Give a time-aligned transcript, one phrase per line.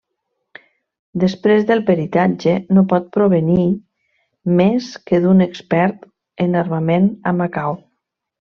[1.23, 3.67] Després del peritatge, no pot provenir
[4.63, 6.11] més que d'un expert
[6.47, 7.79] en armament a Macau.